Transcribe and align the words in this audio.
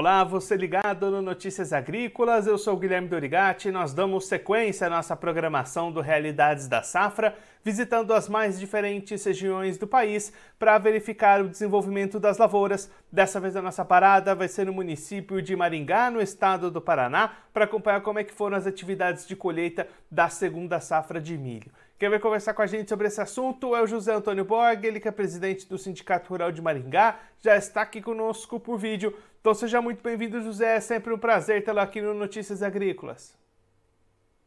Olá, 0.00 0.24
você 0.24 0.56
ligado 0.56 1.10
no 1.10 1.20
Notícias 1.20 1.74
Agrícolas, 1.74 2.46
eu 2.46 2.56
sou 2.56 2.72
o 2.72 2.78
Guilherme 2.78 3.06
Dorigati 3.06 3.68
e 3.68 3.70
nós 3.70 3.92
damos 3.92 4.26
sequência 4.26 4.86
à 4.86 4.90
nossa 4.90 5.14
programação 5.14 5.92
do 5.92 6.00
Realidades 6.00 6.66
da 6.66 6.82
Safra, 6.82 7.36
visitando 7.62 8.14
as 8.14 8.26
mais 8.26 8.58
diferentes 8.58 9.22
regiões 9.22 9.76
do 9.76 9.86
país 9.86 10.32
para 10.58 10.78
verificar 10.78 11.42
o 11.42 11.50
desenvolvimento 11.50 12.18
das 12.18 12.38
lavouras. 12.38 12.90
Dessa 13.12 13.38
vez 13.38 13.54
a 13.56 13.60
nossa 13.60 13.84
parada 13.84 14.34
vai 14.34 14.48
ser 14.48 14.64
no 14.64 14.72
município 14.72 15.42
de 15.42 15.54
Maringá, 15.54 16.10
no 16.10 16.22
estado 16.22 16.70
do 16.70 16.80
Paraná, 16.80 17.32
para 17.52 17.66
acompanhar 17.66 18.00
como 18.00 18.18
é 18.18 18.24
que 18.24 18.32
foram 18.32 18.56
as 18.56 18.66
atividades 18.66 19.28
de 19.28 19.36
colheita 19.36 19.86
da 20.10 20.30
segunda 20.30 20.80
safra 20.80 21.20
de 21.20 21.36
milho. 21.36 21.70
Quem 21.98 22.08
vai 22.08 22.18
conversar 22.18 22.54
com 22.54 22.62
a 22.62 22.66
gente 22.66 22.88
sobre 22.88 23.08
esse 23.08 23.20
assunto 23.20 23.76
é 23.76 23.82
o 23.82 23.86
José 23.86 24.14
Antônio 24.14 24.46
Borg, 24.46 24.82
ele 24.82 24.98
que 24.98 25.06
é 25.06 25.10
presidente 25.10 25.68
do 25.68 25.76
Sindicato 25.76 26.30
Rural 26.30 26.50
de 26.50 26.62
Maringá, 26.62 27.18
já 27.42 27.54
está 27.58 27.82
aqui 27.82 28.00
conosco 28.00 28.58
por 28.58 28.78
vídeo. 28.78 29.14
Então 29.40 29.54
seja 29.54 29.80
muito 29.80 30.02
bem-vindo, 30.02 30.42
José. 30.42 30.76
É 30.76 30.80
sempre 30.80 31.14
um 31.14 31.18
prazer 31.18 31.64
tê-lo 31.64 31.80
aqui 31.80 32.02
no 32.02 32.12
Notícias 32.12 32.62
Agrícolas. 32.62 33.34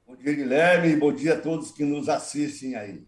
Bom 0.06 0.16
dia, 0.16 0.34
Guilherme, 0.34 0.96
bom 0.96 1.12
dia 1.12 1.34
a 1.34 1.42
todos 1.42 1.72
que 1.72 1.84
nos 1.84 2.08
assistem 2.08 2.76
aí. 2.76 3.04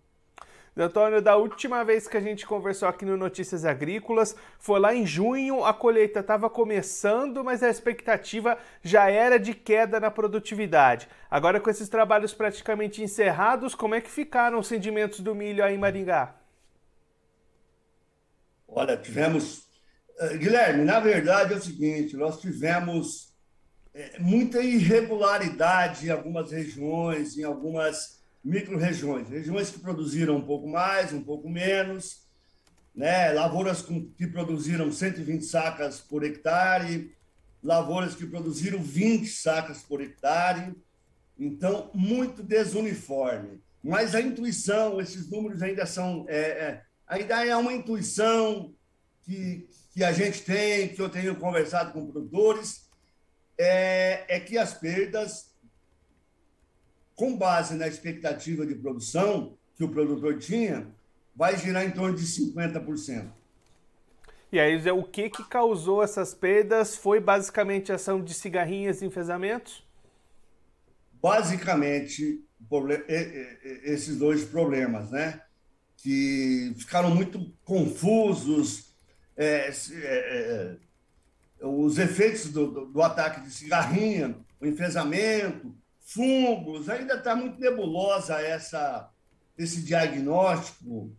Antônio, 0.76 1.21
da 1.21 1.38
última 1.38 1.85
vez 1.85 2.07
que 2.07 2.17
a 2.17 2.20
gente 2.20 2.45
conversou 2.45 2.90
aqui 2.90 3.05
no 3.05 3.16
Notícias 3.16 3.63
Agrícolas, 3.63 4.35
foi 4.57 4.79
lá 4.79 4.95
em 4.95 5.05
junho, 5.05 5.63
a 5.63 5.73
colheita 5.73 6.21
estava 6.21 6.49
começando, 6.49 7.43
mas 7.43 7.62
a 7.62 7.70
expectativa 7.70 8.57
já 8.81 9.09
era 9.09 9.38
de 9.38 9.54
queda 9.54 9.99
na 9.99 10.09
produtividade. 10.09 11.07
Agora, 11.29 11.59
com 11.59 11.70
esses 11.70 11.88
trabalhos 11.88 12.34
praticamente 12.34 13.04
encerrados, 13.04 13.76
como 13.76 13.93
é 13.93 14.02
que 14.02 14.09
ficaram 14.09 14.57
os 14.57 14.67
rendimentos 14.67 15.20
do 15.20 15.35
milho 15.35 15.63
aí 15.63 15.76
em 15.76 15.77
Maringá? 15.77 16.35
Olha, 18.67 18.98
tivemos. 18.98 19.64
Eh, 20.18 20.38
Guilherme, 20.38 20.85
na 20.85 20.99
verdade 20.99 21.54
é 21.54 21.58
o 21.58 21.62
seguinte: 21.62 22.16
nós 22.16 22.40
tivemos 22.40 23.34
eh, 23.94 24.18
muita 24.20 24.62
irregularidade 24.62 26.08
em 26.08 26.10
algumas 26.10 26.52
regiões, 26.52 27.38
em 27.38 27.44
algumas 27.44 28.21
micro-regiões, 28.43 29.27
regiões 29.27 29.71
que 29.71 29.80
produziram 29.80 30.38
um 30.38 30.46
pouco 30.46 30.68
mais, 30.68 31.12
um 31.12 31.24
pouco 31.24 31.49
menos, 31.49 32.26
né? 32.93 33.32
lavouras 33.34 33.82
que 33.82 34.27
produziram 34.27 34.91
120 34.91 35.43
sacas 35.43 35.99
por 35.99 36.24
hectare, 36.24 37.12
lavouras 37.63 38.13
que 38.13 38.26
produziram 38.26 38.82
20 38.82 39.27
sacas 39.27 39.82
por 39.82 39.99
hectare, 39.99 40.76
então 41.38 41.90
muito 41.93 42.43
desuniforme. 42.43 43.60
Mas 43.84 44.16
a 44.16 44.21
intuição, 44.21 45.02
esses 45.02 45.30
números 45.30 45.62
ainda 45.62 45.86
são, 45.86 46.26
é, 46.27 46.40
é, 46.40 46.82
ainda 47.08 47.46
é 47.46 47.55
uma 47.55 47.74
intuição 47.74 48.74
que, 49.24 49.68
que 49.96 50.04
a 50.04 50.12
gente 50.12 50.41
tem, 50.43 50.90
que 50.90 51.01
eu 51.01 51.10
tenho 51.10 51.38
conversado 51.38 51.93
com 51.93 52.05
produtores, 52.05 52.90
é, 53.57 54.26
é 54.27 54.40
que 54.41 54.57
as 54.57 54.74
perdas 54.74 55.55
com 57.15 57.37
base 57.37 57.76
na 57.76 57.87
expectativa 57.87 58.65
de 58.65 58.76
produção 58.76 59.57
que 59.77 59.85
o 59.85 59.90
produtor 59.90 60.37
tinha, 60.37 60.85
vai 61.34 61.57
girar 61.57 61.85
em 61.85 61.91
torno 61.91 62.15
de 62.15 62.26
50%. 62.26 63.32
E 64.52 64.59
aí, 64.59 64.78
Zé, 64.79 64.91
o 64.91 65.03
que, 65.03 65.29
que 65.29 65.44
causou 65.46 66.03
essas 66.03 66.34
perdas? 66.34 66.96
Foi 66.96 67.22
basicamente 67.22 67.91
ação 67.91 68.22
de 68.22 68.34
cigarrinhas 68.34 69.02
e 69.02 69.06
enfesamentos? 69.06 69.81
Basicamente, 71.22 72.44
esses 73.84 74.18
dois 74.18 74.44
problemas, 74.44 75.09
né? 75.09 75.41
Que 75.97 76.74
ficaram 76.78 77.13
muito 77.16 77.53
confusos. 77.63 78.94
É, 79.38 79.69
é, 79.69 80.78
é, 81.61 81.66
os 81.66 81.97
efeitos 81.97 82.51
do, 82.51 82.72
do, 82.72 82.85
do 82.85 83.01
ataque 83.01 83.41
de 83.41 83.51
cigarrinha, 83.51 84.35
o 84.59 84.66
enfesamento, 84.66 85.75
fungos, 86.00 86.90
ainda 86.90 87.16
está 87.16 87.35
muito 87.35 87.59
nebulosa 87.59 88.40
essa, 88.40 89.09
esse 89.57 89.81
diagnóstico, 89.81 91.12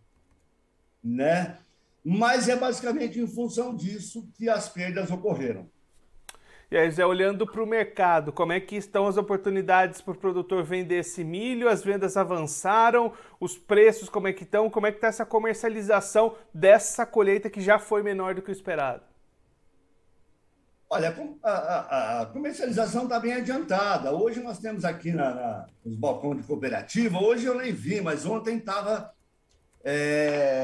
né? 1.03 1.57
mas 2.03 2.47
é 2.47 2.55
basicamente 2.55 3.19
em 3.19 3.27
função 3.27 3.75
disso 3.75 4.29
que 4.33 4.47
as 4.47 4.69
perdas 4.69 5.11
ocorreram. 5.11 5.69
E 6.69 6.75
aí, 6.75 6.91
Zé, 6.91 7.05
olhando 7.05 7.47
para 7.47 7.63
o 7.63 7.65
mercado, 7.65 8.33
como 8.33 8.51
é 8.51 8.59
que 8.59 8.75
estão 8.75 9.07
as 9.07 9.15
oportunidades 9.15 10.01
para 10.01 10.11
o 10.11 10.17
produtor 10.17 10.65
vender 10.65 10.99
esse 10.99 11.23
milho? 11.23 11.69
As 11.69 11.81
vendas 11.81 12.17
avançaram? 12.17 13.13
Os 13.39 13.57
preços 13.57 14.09
como 14.09 14.27
é 14.27 14.33
que 14.33 14.43
estão? 14.43 14.69
Como 14.69 14.85
é 14.85 14.91
que 14.91 14.97
está 14.97 15.07
essa 15.07 15.25
comercialização 15.25 16.35
dessa 16.53 17.05
colheita 17.05 17.49
que 17.49 17.61
já 17.61 17.79
foi 17.79 18.03
menor 18.03 18.35
do 18.35 18.41
que 18.41 18.49
o 18.49 18.51
esperado? 18.51 19.01
Olha, 20.89 21.15
a, 21.41 22.21
a 22.21 22.25
comercialização 22.25 23.03
está 23.03 23.17
bem 23.17 23.33
adiantada. 23.33 24.11
Hoje 24.11 24.41
nós 24.41 24.59
temos 24.59 24.83
aqui 24.83 25.13
na, 25.13 25.33
na, 25.33 25.65
nos 25.85 25.95
balcões 25.95 26.41
de 26.41 26.47
cooperativa, 26.47 27.17
hoje 27.17 27.45
eu 27.45 27.55
nem 27.55 27.71
vi, 27.71 28.01
mas 28.01 28.25
ontem 28.25 28.57
estava 28.57 29.13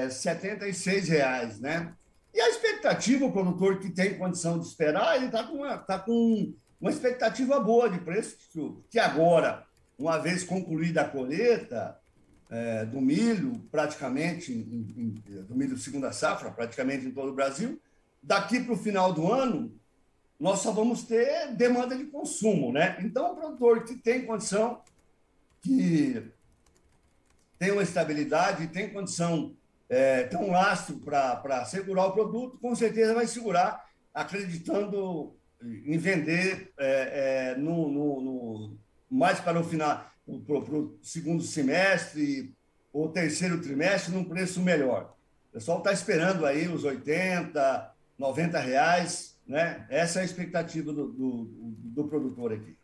76 0.09 1.07
reais, 1.07 1.61
né? 1.61 1.93
E 2.33 2.41
a 2.41 2.49
expectativa, 2.49 3.25
o 3.25 3.31
produtor 3.31 3.79
que 3.79 3.89
tem 3.89 4.17
condição 4.17 4.59
de 4.59 4.65
esperar, 4.65 5.15
ele 5.17 5.27
está 5.27 5.43
com, 5.43 5.57
uma, 5.57 5.77
tá 5.77 5.99
com 5.99 6.53
uma 6.81 6.89
expectativa 6.89 7.59
boa 7.59 7.89
de 7.89 7.99
preço, 7.99 8.83
que 8.89 8.97
agora, 8.97 9.65
uma 9.97 10.17
vez 10.17 10.43
concluída 10.43 11.01
a 11.01 11.07
colheita 11.07 11.97
é, 12.49 12.85
do 12.85 12.99
milho, 12.99 13.59
praticamente, 13.71 14.51
em, 14.51 14.93
em, 14.97 15.43
do 15.43 15.55
milho 15.55 15.77
segunda 15.77 16.11
safra, 16.11 16.51
praticamente 16.51 17.05
em 17.05 17.11
todo 17.11 17.29
o 17.29 17.35
Brasil, 17.35 17.79
daqui 18.21 18.59
para 18.59 18.73
o 18.73 18.77
final 18.77 19.13
do 19.13 19.31
ano, 19.31 19.73
nós 20.39 20.59
só 20.59 20.71
vamos 20.71 21.03
ter 21.03 21.53
demanda 21.55 21.95
de 21.95 22.05
consumo, 22.05 22.71
né? 22.71 22.97
Então, 23.01 23.31
o 23.31 23.35
produtor 23.35 23.83
que 23.83 23.95
tem 23.95 24.25
condição, 24.25 24.81
que 25.61 26.31
tem 27.57 27.71
uma 27.71 27.83
estabilidade, 27.83 28.67
tem 28.67 28.89
condição, 28.89 29.55
é, 29.93 30.23
tem 30.23 30.39
um 30.39 30.51
lastro 30.51 30.97
para 30.97 31.65
segurar 31.65 32.07
o 32.07 32.11
produto, 32.11 32.57
com 32.59 32.75
certeza 32.75 33.13
vai 33.13 33.27
segurar, 33.27 33.85
acreditando 34.13 35.35
em 35.61 35.97
vender 35.97 36.73
é, 36.77 37.53
é, 37.53 37.57
no, 37.57 37.89
no, 37.89 38.21
no, 38.21 38.77
mais 39.09 39.39
para 39.39 39.59
o 39.59 39.63
final, 39.63 40.05
para 40.45 40.55
o 40.55 40.97
segundo 41.01 41.43
semestre 41.43 42.53
ou 42.91 43.09
terceiro 43.09 43.61
trimestre, 43.61 44.13
num 44.13 44.23
preço 44.23 44.61
melhor. 44.61 45.15
O 45.49 45.53
pessoal 45.53 45.79
está 45.79 45.91
esperando 45.91 46.45
aí 46.45 46.67
os 46.67 46.83
80, 46.83 47.91
90 48.17 48.59
reais 48.59 49.33
né? 49.47 49.85
Essa 49.89 50.19
é 50.19 50.21
a 50.21 50.25
expectativa 50.25 50.91
do, 50.93 51.11
do, 51.11 51.47
do 51.67 52.07
produtor 52.07 52.53
aqui. 52.53 52.77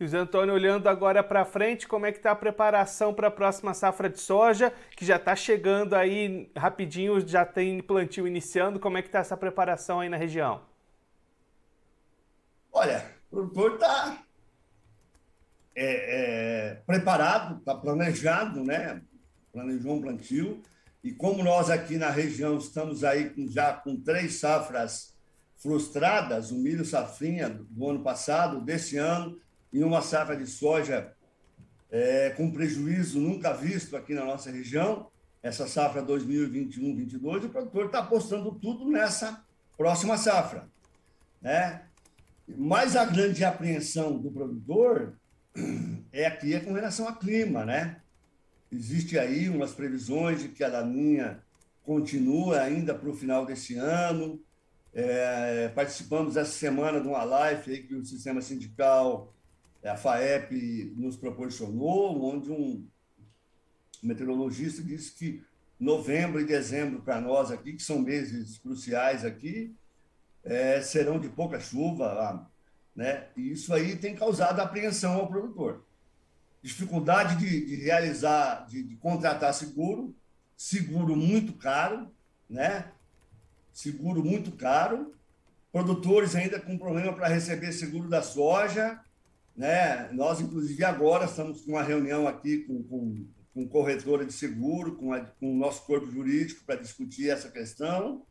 José 0.00 0.16
Antônio, 0.16 0.54
olhando 0.54 0.88
agora 0.88 1.22
para 1.22 1.44
frente, 1.44 1.86
como 1.86 2.06
é 2.06 2.12
que 2.12 2.16
está 2.16 2.30
a 2.30 2.34
preparação 2.34 3.12
para 3.12 3.28
a 3.28 3.30
próxima 3.30 3.74
safra 3.74 4.08
de 4.08 4.18
soja, 4.18 4.72
que 4.96 5.04
já 5.04 5.16
está 5.16 5.36
chegando 5.36 5.92
aí 5.94 6.50
rapidinho, 6.56 7.20
já 7.28 7.44
tem 7.44 7.82
plantio 7.82 8.26
iniciando, 8.26 8.80
como 8.80 8.96
é 8.96 9.02
que 9.02 9.08
está 9.08 9.18
essa 9.18 9.36
preparação 9.36 10.00
aí 10.00 10.08
na 10.08 10.16
região? 10.16 10.62
Olha, 12.72 13.04
o 13.30 13.36
produtor 13.36 13.74
está 13.74 14.22
é, 15.76 15.84
é, 15.84 16.74
preparado, 16.86 17.58
está 17.58 17.74
planejado, 17.74 18.64
né? 18.64 19.02
Planejou 19.52 19.96
um 19.96 20.00
plantio, 20.00 20.62
e 21.04 21.12
como 21.12 21.44
nós 21.44 21.68
aqui 21.68 21.98
na 21.98 22.08
região 22.08 22.56
estamos 22.56 23.04
aí 23.04 23.28
com, 23.28 23.46
já 23.46 23.74
com 23.74 24.00
três 24.00 24.40
safras 24.40 25.14
frustradas, 25.58 26.50
o 26.50 26.54
milho 26.54 26.86
safrinha 26.86 27.50
do 27.50 27.90
ano 27.90 28.02
passado, 28.02 28.62
desse 28.62 28.96
ano, 28.96 29.38
e 29.72 29.82
uma 29.84 30.02
safra 30.02 30.36
de 30.36 30.46
soja 30.46 31.12
é, 31.90 32.30
com 32.30 32.50
prejuízo 32.50 33.18
nunca 33.18 33.52
visto 33.52 33.96
aqui 33.96 34.14
na 34.14 34.24
nossa 34.24 34.50
região, 34.50 35.10
essa 35.42 35.66
safra 35.66 36.02
2021-22, 36.02 37.44
o 37.44 37.48
produtor 37.48 37.86
está 37.86 38.00
apostando 38.00 38.52
tudo 38.52 38.88
nessa 38.88 39.44
próxima 39.76 40.16
safra. 40.16 40.68
Né? 41.40 41.82
Mas 42.46 42.94
a 42.96 43.04
grande 43.04 43.44
apreensão 43.44 44.18
do 44.18 44.30
produtor 44.30 45.14
é 46.12 46.26
aqui 46.26 46.54
é 46.54 46.60
com 46.60 46.72
relação 46.72 47.08
ao 47.08 47.16
clima, 47.16 47.64
né? 47.64 48.00
Existe 48.70 49.18
aí 49.18 49.48
umas 49.48 49.72
previsões 49.72 50.42
de 50.42 50.48
que 50.48 50.62
a 50.62 50.68
laninha 50.68 51.42
continua 51.82 52.60
ainda 52.60 52.94
para 52.94 53.08
o 53.08 53.16
final 53.16 53.44
desse 53.44 53.76
ano, 53.76 54.40
é, 54.92 55.68
participamos 55.74 56.36
essa 56.36 56.52
semana 56.52 57.00
de 57.00 57.08
uma 57.08 57.24
live 57.24 57.72
aí 57.72 57.82
que 57.82 57.94
o 57.94 58.04
Sistema 58.04 58.40
Sindical, 58.40 59.32
a 59.84 59.96
FAEP, 59.96 60.94
nos 60.96 61.16
proporcionou, 61.16 62.22
onde 62.22 62.50
um 62.50 62.86
meteorologista 64.02 64.82
disse 64.82 65.12
que 65.12 65.42
novembro 65.78 66.40
e 66.40 66.44
dezembro 66.44 67.00
para 67.00 67.20
nós 67.20 67.50
aqui, 67.50 67.72
que 67.72 67.82
são 67.82 68.00
meses 68.00 68.58
cruciais 68.58 69.24
aqui, 69.24 69.74
é, 70.44 70.80
serão 70.80 71.18
de 71.18 71.28
pouca 71.28 71.58
chuva, 71.58 72.46
né? 72.94 73.28
E 73.36 73.52
isso 73.52 73.72
aí 73.72 73.96
tem 73.96 74.14
causado 74.14 74.60
apreensão 74.60 75.14
ao 75.14 75.28
produtor. 75.28 75.84
Dificuldade 76.62 77.36
de, 77.36 77.66
de 77.66 77.76
realizar, 77.76 78.66
de, 78.66 78.82
de 78.82 78.96
contratar 78.96 79.54
seguro, 79.54 80.14
seguro 80.56 81.16
muito 81.16 81.54
caro, 81.54 82.10
né? 82.48 82.90
seguro 83.72 84.22
muito 84.22 84.52
caro, 84.52 85.14
produtores 85.72 86.34
ainda 86.34 86.60
com 86.60 86.76
problema 86.76 87.12
para 87.14 87.28
receber 87.28 87.72
seguro 87.72 88.08
da 88.08 88.22
soja. 88.22 89.00
Né? 89.60 90.08
Nós, 90.12 90.40
inclusive, 90.40 90.82
agora 90.84 91.26
estamos 91.26 91.60
com 91.60 91.72
uma 91.72 91.82
reunião 91.82 92.26
aqui 92.26 92.60
com, 92.60 92.82
com, 92.82 93.26
com 93.52 93.68
corretora 93.68 94.24
de 94.24 94.32
seguro, 94.32 94.96
com, 94.96 95.12
a, 95.12 95.20
com 95.20 95.52
o 95.52 95.54
nosso 95.54 95.84
corpo 95.84 96.10
jurídico 96.10 96.64
para 96.64 96.80
discutir 96.80 97.28
essa 97.28 97.50
questão. 97.50 98.24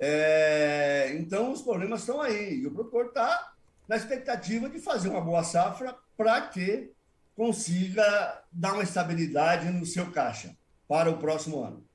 É, 0.00 1.16
então, 1.20 1.52
os 1.52 1.62
problemas 1.62 2.00
estão 2.00 2.20
aí. 2.20 2.58
E 2.58 2.66
o 2.66 2.72
produtor 2.72 3.06
está 3.06 3.54
na 3.86 3.94
expectativa 3.94 4.68
de 4.68 4.80
fazer 4.80 5.08
uma 5.08 5.20
boa 5.20 5.44
safra 5.44 5.94
para 6.16 6.40
que 6.48 6.90
consiga 7.36 8.42
dar 8.50 8.72
uma 8.72 8.82
estabilidade 8.82 9.70
no 9.70 9.86
seu 9.86 10.10
caixa 10.10 10.56
para 10.88 11.08
o 11.08 11.18
próximo 11.18 11.62
ano. 11.62 11.86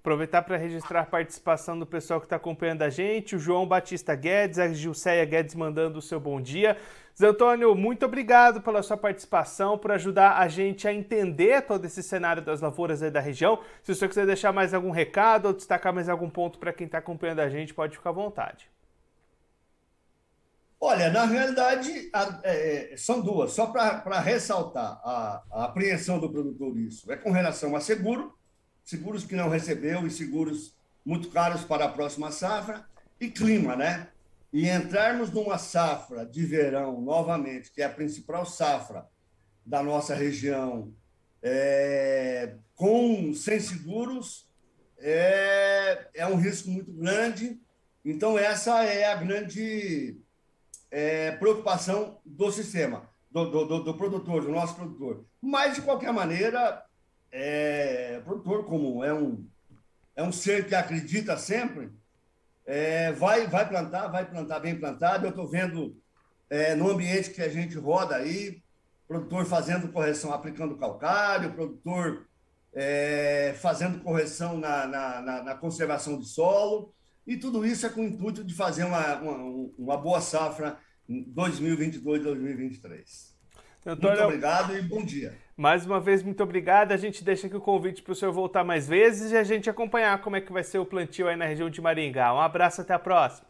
Aproveitar 0.00 0.40
para 0.40 0.56
registrar 0.56 1.02
a 1.02 1.04
participação 1.04 1.78
do 1.78 1.84
pessoal 1.84 2.20
que 2.20 2.24
está 2.24 2.36
acompanhando 2.36 2.80
a 2.80 2.88
gente, 2.88 3.36
o 3.36 3.38
João 3.38 3.66
Batista 3.66 4.14
Guedes, 4.14 4.58
a 4.58 4.72
Gilceia 4.72 5.26
Guedes 5.26 5.54
mandando 5.54 5.98
o 5.98 6.02
seu 6.02 6.18
bom 6.18 6.40
dia. 6.40 6.78
Zé 7.14 7.26
Antônio, 7.26 7.74
muito 7.74 8.06
obrigado 8.06 8.62
pela 8.62 8.82
sua 8.82 8.96
participação, 8.96 9.76
por 9.76 9.92
ajudar 9.92 10.38
a 10.38 10.48
gente 10.48 10.88
a 10.88 10.94
entender 10.94 11.60
todo 11.66 11.84
esse 11.84 12.02
cenário 12.02 12.40
das 12.40 12.62
lavouras 12.62 13.02
aí 13.02 13.10
da 13.10 13.20
região. 13.20 13.58
Se 13.82 13.92
o 13.92 13.94
senhor 13.94 14.08
quiser 14.08 14.24
deixar 14.24 14.52
mais 14.52 14.72
algum 14.72 14.90
recado 14.90 15.48
ou 15.48 15.52
destacar 15.52 15.92
mais 15.92 16.08
algum 16.08 16.30
ponto 16.30 16.58
para 16.58 16.72
quem 16.72 16.86
está 16.86 16.96
acompanhando 16.96 17.40
a 17.40 17.50
gente, 17.50 17.74
pode 17.74 17.94
ficar 17.94 18.08
à 18.08 18.14
vontade. 18.14 18.70
Olha, 20.80 21.10
na 21.10 21.26
realidade, 21.26 22.08
a, 22.10 22.40
é, 22.42 22.94
são 22.96 23.20
duas. 23.20 23.52
Só 23.52 23.66
para 23.66 24.18
ressaltar 24.18 24.98
a, 25.04 25.42
a 25.52 25.64
apreensão 25.64 26.18
do 26.18 26.30
produtor, 26.30 26.78
isso 26.78 27.12
é 27.12 27.16
com 27.16 27.30
relação 27.32 27.76
a 27.76 27.80
seguro, 27.80 28.34
seguros 28.90 29.24
que 29.24 29.36
não 29.36 29.48
recebeu 29.48 30.04
e 30.04 30.10
seguros 30.10 30.74
muito 31.06 31.30
caros 31.30 31.62
para 31.62 31.84
a 31.84 31.88
próxima 31.88 32.32
safra, 32.32 32.84
e 33.20 33.30
clima, 33.30 33.76
né? 33.76 34.08
E 34.52 34.68
entrarmos 34.68 35.30
numa 35.30 35.58
safra 35.58 36.26
de 36.26 36.44
verão, 36.44 37.00
novamente, 37.00 37.70
que 37.70 37.82
é 37.82 37.84
a 37.84 37.90
principal 37.90 38.44
safra 38.44 39.06
da 39.64 39.80
nossa 39.80 40.12
região, 40.14 40.92
é, 41.40 42.54
com 42.74 43.32
sem 43.32 43.60
seguros, 43.60 44.48
é, 44.98 46.08
é 46.12 46.26
um 46.26 46.36
risco 46.36 46.68
muito 46.68 46.92
grande. 46.92 47.60
Então, 48.04 48.36
essa 48.36 48.82
é 48.82 49.04
a 49.04 49.14
grande 49.14 50.18
é, 50.90 51.30
preocupação 51.32 52.18
do 52.24 52.50
sistema, 52.50 53.08
do, 53.30 53.46
do, 53.46 53.84
do, 53.84 53.94
produtor, 53.94 54.42
do 54.42 54.50
nosso 54.50 54.74
produtor. 54.74 55.24
Mas, 55.40 55.76
de 55.76 55.82
qualquer 55.82 56.12
maneira, 56.12 56.84
é, 57.32 58.20
produtor, 58.24 58.64
como 58.64 59.04
é 59.04 59.12
um, 59.12 59.46
é 60.16 60.22
um 60.22 60.32
ser 60.32 60.66
que 60.66 60.74
acredita 60.74 61.36
sempre, 61.36 61.90
é, 62.66 63.12
vai, 63.12 63.46
vai 63.46 63.68
plantar, 63.68 64.08
vai 64.08 64.28
plantar 64.28 64.60
bem 64.60 64.78
plantado. 64.78 65.26
Eu 65.26 65.30
estou 65.30 65.48
vendo 65.48 65.96
é, 66.48 66.74
no 66.74 66.90
ambiente 66.90 67.30
que 67.30 67.42
a 67.42 67.48
gente 67.48 67.76
roda 67.78 68.16
aí, 68.16 68.62
produtor 69.06 69.44
fazendo 69.46 69.92
correção, 69.92 70.32
aplicando 70.32 70.76
calcário, 70.76 71.52
produtor 71.52 72.26
é, 72.72 73.54
fazendo 73.58 74.00
correção 74.00 74.56
na, 74.58 74.86
na, 74.86 75.20
na, 75.20 75.42
na, 75.42 75.54
conservação 75.54 76.18
de 76.18 76.26
solo, 76.26 76.94
e 77.26 77.36
tudo 77.36 77.66
isso 77.66 77.86
é 77.86 77.88
com 77.88 78.02
o 78.02 78.04
intuito 78.04 78.44
de 78.44 78.54
fazer 78.54 78.84
uma, 78.84 79.16
uma, 79.16 79.72
uma 79.76 79.96
boa 79.96 80.20
safra 80.20 80.78
em 81.08 81.22
2022, 81.22 82.22
2023. 82.22 83.36
Antônio, 83.86 84.08
muito 84.10 84.24
obrigado 84.24 84.76
e 84.76 84.82
bom 84.82 85.04
dia. 85.04 85.36
Mais 85.60 85.84
uma 85.84 86.00
vez, 86.00 86.22
muito 86.22 86.42
obrigado. 86.42 86.92
A 86.92 86.96
gente 86.96 87.22
deixa 87.22 87.46
aqui 87.46 87.54
o 87.54 87.60
convite 87.60 88.00
para 88.00 88.12
o 88.12 88.14
senhor 88.14 88.32
voltar 88.32 88.64
mais 88.64 88.88
vezes 88.88 89.30
e 89.30 89.36
a 89.36 89.44
gente 89.44 89.68
acompanhar 89.68 90.18
como 90.22 90.34
é 90.34 90.40
que 90.40 90.50
vai 90.50 90.64
ser 90.64 90.78
o 90.78 90.86
plantio 90.86 91.28
aí 91.28 91.36
na 91.36 91.44
região 91.44 91.68
de 91.68 91.82
Maringá. 91.82 92.32
Um 92.32 92.40
abraço, 92.40 92.80
até 92.80 92.94
a 92.94 92.98
próxima. 92.98 93.46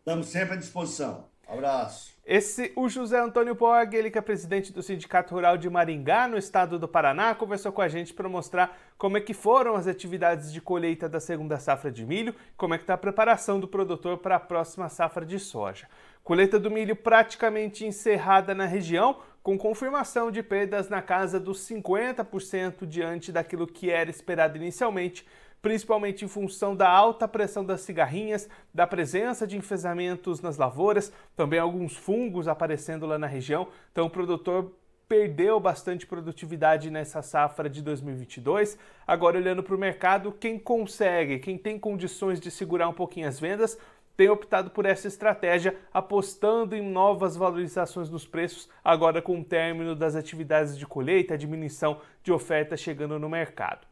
Estamos 0.00 0.26
sempre 0.26 0.54
à 0.54 0.56
disposição. 0.56 1.26
Abraço. 1.46 2.12
Esse, 2.26 2.72
o 2.74 2.88
José 2.88 3.20
Antônio 3.20 3.54
Pog, 3.54 3.96
ele 3.96 4.10
que 4.10 4.18
é 4.18 4.20
presidente 4.20 4.72
do 4.72 4.82
Sindicato 4.82 5.32
Rural 5.32 5.56
de 5.56 5.70
Maringá, 5.70 6.26
no 6.26 6.36
estado 6.36 6.76
do 6.76 6.88
Paraná, 6.88 7.36
conversou 7.36 7.70
com 7.70 7.82
a 7.82 7.88
gente 7.88 8.12
para 8.12 8.28
mostrar 8.28 8.76
como 8.98 9.16
é 9.16 9.20
que 9.20 9.32
foram 9.32 9.76
as 9.76 9.86
atividades 9.86 10.52
de 10.52 10.60
colheita 10.60 11.08
da 11.08 11.20
segunda 11.20 11.56
safra 11.60 11.92
de 11.92 12.04
milho, 12.04 12.34
como 12.56 12.74
é 12.74 12.78
que 12.78 12.82
está 12.82 12.94
a 12.94 12.98
preparação 12.98 13.60
do 13.60 13.68
produtor 13.68 14.18
para 14.18 14.36
a 14.36 14.40
próxima 14.40 14.88
safra 14.88 15.24
de 15.24 15.38
soja. 15.38 15.86
Colheita 16.24 16.58
do 16.58 16.70
milho 16.70 16.94
praticamente 16.96 17.84
encerrada 17.84 18.54
na 18.54 18.64
região, 18.66 19.18
com 19.42 19.58
confirmação 19.58 20.30
de 20.30 20.42
perdas 20.42 20.88
na 20.88 21.02
casa 21.02 21.40
dos 21.40 21.68
50% 21.68 22.86
diante 22.86 23.32
daquilo 23.32 23.66
que 23.66 23.90
era 23.90 24.08
esperado 24.08 24.56
inicialmente, 24.56 25.26
principalmente 25.60 26.24
em 26.24 26.28
função 26.28 26.74
da 26.74 26.88
alta 26.88 27.26
pressão 27.26 27.64
das 27.64 27.80
cigarrinhas, 27.82 28.48
da 28.72 28.86
presença 28.86 29.46
de 29.46 29.56
enfesamentos 29.56 30.40
nas 30.40 30.56
lavouras, 30.56 31.12
também 31.36 31.58
alguns 31.58 31.96
fungos 31.96 32.48
aparecendo 32.48 33.06
lá 33.06 33.18
na 33.18 33.26
região. 33.26 33.68
Então 33.90 34.06
o 34.06 34.10
produtor 34.10 34.72
perdeu 35.08 35.60
bastante 35.60 36.06
produtividade 36.06 36.90
nessa 36.90 37.20
safra 37.20 37.68
de 37.68 37.82
2022. 37.82 38.78
Agora 39.06 39.36
olhando 39.36 39.62
para 39.62 39.74
o 39.74 39.78
mercado, 39.78 40.32
quem 40.32 40.58
consegue, 40.58 41.38
quem 41.38 41.58
tem 41.58 41.78
condições 41.78 42.40
de 42.40 42.50
segurar 42.50 42.88
um 42.88 42.94
pouquinho 42.94 43.28
as 43.28 43.38
vendas, 43.38 43.78
tem 44.16 44.28
optado 44.28 44.70
por 44.70 44.84
essa 44.86 45.08
estratégia, 45.08 45.76
apostando 45.92 46.76
em 46.76 46.82
novas 46.82 47.36
valorizações 47.36 48.10
nos 48.10 48.26
preços, 48.26 48.68
agora 48.84 49.22
com 49.22 49.40
o 49.40 49.44
término 49.44 49.94
das 49.94 50.14
atividades 50.14 50.76
de 50.76 50.86
colheita, 50.86 51.34
a 51.34 51.36
diminuição 51.36 52.00
de 52.22 52.32
oferta 52.32 52.76
chegando 52.76 53.18
no 53.18 53.28
mercado. 53.28 53.86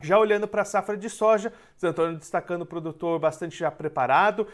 Já 0.00 0.18
olhando 0.18 0.46
para 0.46 0.62
a 0.62 0.66
safra 0.66 0.96
de 0.96 1.08
soja, 1.08 1.52
Zé 1.80 1.88
Antônio 1.88 2.18
destacando 2.18 2.62
o 2.62 2.66
produtor 2.66 3.18
bastante 3.18 3.56
já 3.56 3.70
preparado, 3.70 4.46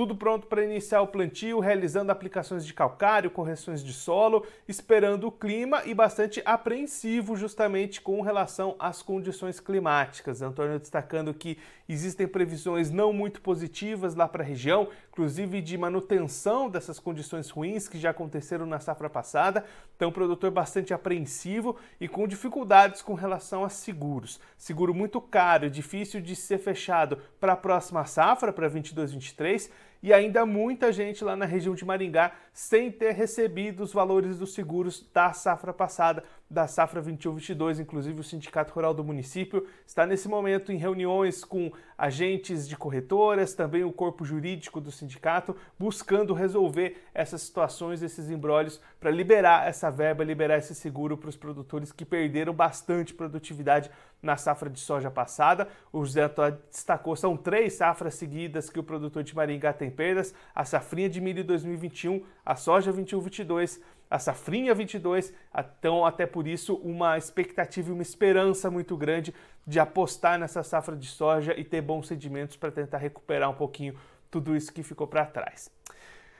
tudo 0.00 0.16
pronto 0.16 0.46
para 0.46 0.64
iniciar 0.64 1.02
o 1.02 1.06
plantio, 1.06 1.60
realizando 1.60 2.10
aplicações 2.10 2.64
de 2.64 2.72
calcário, 2.72 3.30
correções 3.30 3.84
de 3.84 3.92
solo, 3.92 4.46
esperando 4.66 5.26
o 5.26 5.30
clima 5.30 5.82
e 5.84 5.92
bastante 5.92 6.40
apreensivo 6.42 7.36
justamente 7.36 8.00
com 8.00 8.22
relação 8.22 8.74
às 8.78 9.02
condições 9.02 9.60
climáticas. 9.60 10.40
Antônio 10.40 10.78
destacando 10.78 11.34
que 11.34 11.58
existem 11.86 12.26
previsões 12.26 12.90
não 12.90 13.12
muito 13.12 13.42
positivas 13.42 14.14
lá 14.14 14.26
para 14.26 14.42
a 14.42 14.46
região, 14.46 14.88
inclusive 15.10 15.60
de 15.60 15.76
manutenção 15.76 16.70
dessas 16.70 16.98
condições 16.98 17.50
ruins 17.50 17.86
que 17.86 17.98
já 17.98 18.08
aconteceram 18.08 18.64
na 18.64 18.80
safra 18.80 19.10
passada. 19.10 19.66
Então, 19.96 20.10
produtor 20.10 20.50
bastante 20.50 20.94
apreensivo 20.94 21.76
e 22.00 22.08
com 22.08 22.26
dificuldades 22.26 23.02
com 23.02 23.12
relação 23.12 23.66
a 23.66 23.68
seguros. 23.68 24.40
Seguro 24.56 24.94
muito 24.94 25.20
caro, 25.20 25.68
difícil 25.68 26.22
de 26.22 26.34
ser 26.34 26.56
fechado 26.56 27.18
para 27.38 27.52
a 27.52 27.56
próxima 27.56 28.06
safra, 28.06 28.50
para 28.50 28.70
22-23 28.70 29.68
e 30.02 30.12
ainda 30.12 30.46
muita 30.46 30.92
gente 30.92 31.22
lá 31.24 31.36
na 31.36 31.44
região 31.44 31.74
de 31.74 31.84
Maringá 31.84 32.32
sem 32.52 32.90
ter 32.90 33.12
recebido 33.12 33.82
os 33.82 33.92
valores 33.92 34.38
dos 34.38 34.54
seguros 34.54 35.08
da 35.12 35.32
safra 35.32 35.72
passada, 35.72 36.24
da 36.50 36.66
safra 36.66 37.00
21-22. 37.00 37.78
Inclusive, 37.78 38.20
o 38.20 38.24
Sindicato 38.24 38.74
Rural 38.74 38.92
do 38.92 39.04
município 39.04 39.64
está 39.86 40.04
nesse 40.04 40.28
momento 40.28 40.72
em 40.72 40.76
reuniões 40.76 41.44
com 41.44 41.70
agentes 41.96 42.68
de 42.68 42.76
corretoras, 42.76 43.54
também 43.54 43.84
o 43.84 43.92
corpo 43.92 44.24
jurídico 44.24 44.80
do 44.80 44.90
sindicato, 44.90 45.54
buscando 45.78 46.34
resolver 46.34 46.96
essas 47.14 47.42
situações, 47.42 48.02
esses 48.02 48.30
embrólios, 48.30 48.80
para 48.98 49.10
liberar 49.10 49.68
essa 49.68 49.90
verba, 49.90 50.24
liberar 50.24 50.58
esse 50.58 50.74
seguro 50.74 51.16
para 51.16 51.28
os 51.28 51.36
produtores 51.36 51.92
que 51.92 52.04
perderam 52.04 52.52
bastante 52.52 53.14
produtividade 53.14 53.90
na 54.22 54.36
safra 54.36 54.68
de 54.68 54.80
soja 54.80 55.10
passada. 55.10 55.68
O 55.92 56.04
José 56.04 56.22
Antônio 56.22 56.58
destacou, 56.70 57.14
são 57.16 57.36
três 57.36 57.74
safras 57.74 58.14
seguidas 58.14 58.68
que 58.68 58.78
o 58.78 58.82
produtor 58.82 59.22
de 59.22 59.34
Maringá 59.34 59.72
tem 59.72 59.90
perdas, 59.90 60.34
a 60.54 60.64
safrinha 60.64 61.08
de 61.08 61.20
milho 61.20 61.44
2021, 61.44 62.24
a 62.44 62.56
soja 62.56 62.92
21-22, 62.92 63.80
a 64.10 64.18
safrinha 64.18 64.74
22, 64.74 65.32
então 65.56 66.04
até 66.04 66.26
por 66.26 66.48
isso 66.48 66.74
uma 66.82 67.16
expectativa 67.16 67.90
e 67.90 67.92
uma 67.92 68.02
esperança 68.02 68.68
muito 68.68 68.96
grande 68.96 69.32
de 69.64 69.78
apostar 69.78 70.36
nessa 70.36 70.64
safra 70.64 70.96
de 70.96 71.06
soja 71.06 71.54
e 71.56 71.62
ter 71.62 71.80
bons 71.80 72.08
sedimentos 72.08 72.56
para 72.56 72.72
tentar 72.72 72.98
recuperar 72.98 73.48
um 73.48 73.54
pouquinho 73.54 73.96
tudo 74.28 74.56
isso 74.56 74.72
que 74.72 74.82
ficou 74.82 75.06
para 75.06 75.24
trás. 75.24 75.70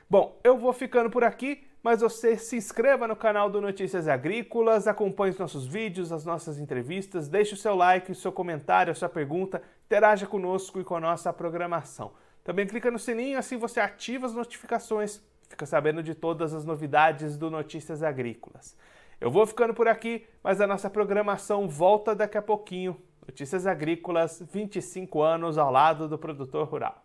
Bom, 0.08 0.36
eu 0.42 0.58
vou 0.58 0.72
ficando 0.72 1.08
por 1.08 1.22
aqui, 1.22 1.64
mas 1.80 2.00
você 2.00 2.36
se 2.36 2.56
inscreva 2.56 3.06
no 3.06 3.14
canal 3.14 3.48
do 3.48 3.60
Notícias 3.60 4.08
Agrícolas, 4.08 4.88
acompanhe 4.88 5.30
os 5.32 5.38
nossos 5.38 5.64
vídeos, 5.64 6.10
as 6.10 6.24
nossas 6.24 6.58
entrevistas, 6.58 7.28
deixe 7.28 7.54
o 7.54 7.56
seu 7.56 7.76
like, 7.76 8.10
o 8.10 8.14
seu 8.16 8.32
comentário, 8.32 8.90
a 8.90 8.94
sua 8.94 9.08
pergunta, 9.08 9.62
interaja 9.86 10.26
conosco 10.26 10.80
e 10.80 10.84
com 10.84 10.96
a 10.96 11.00
nossa 11.00 11.32
programação. 11.32 12.12
Também 12.42 12.66
clica 12.66 12.90
no 12.90 12.98
sininho, 12.98 13.38
assim 13.38 13.56
você 13.56 13.78
ativa 13.78 14.26
as 14.26 14.34
notificações 14.34 15.22
fica 15.50 15.66
sabendo 15.66 16.02
de 16.02 16.14
todas 16.14 16.54
as 16.54 16.64
novidades 16.64 17.36
do 17.36 17.50
Notícias 17.50 18.02
Agrícolas. 18.02 18.76
Eu 19.20 19.30
vou 19.30 19.44
ficando 19.44 19.74
por 19.74 19.88
aqui, 19.88 20.26
mas 20.42 20.60
a 20.60 20.66
nossa 20.66 20.88
programação 20.88 21.68
volta 21.68 22.14
daqui 22.14 22.38
a 22.38 22.42
pouquinho. 22.42 22.96
Notícias 23.26 23.66
Agrícolas, 23.66 24.42
25 24.50 25.20
anos 25.20 25.58
ao 25.58 25.70
lado 25.70 26.08
do 26.08 26.16
produtor 26.16 26.66
rural. 26.66 27.04